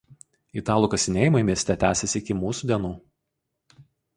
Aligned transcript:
Italų 0.61 0.89
kasinėjimai 0.93 1.43
mieste 1.51 1.77
tęsiasi 1.85 2.23
iki 2.23 2.39
mūsų 2.41 2.73
dienų. 2.73 2.91